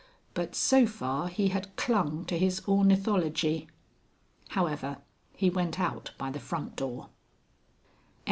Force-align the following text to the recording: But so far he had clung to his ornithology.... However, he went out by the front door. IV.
But 0.33 0.55
so 0.55 0.87
far 0.87 1.27
he 1.27 1.49
had 1.49 1.75
clung 1.75 2.25
to 2.25 2.35
his 2.35 2.63
ornithology.... 2.67 3.67
However, 4.47 4.97
he 5.35 5.51
went 5.51 5.79
out 5.79 6.09
by 6.17 6.31
the 6.31 6.39
front 6.39 6.75
door. 6.75 7.01
IV. 7.03 7.09